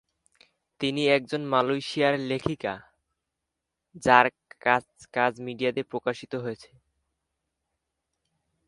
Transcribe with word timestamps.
তিনি 0.81 1.01
একজন 1.07 1.41
মালয়েশিয়ার 1.45 2.15
লেখিকা, 2.29 2.73
যার 4.05 4.25
কাজ 5.15 5.33
মিডিয়াতে 5.45 5.81
প্রকাশিত 5.91 6.33
হয়েছে। 6.43 6.69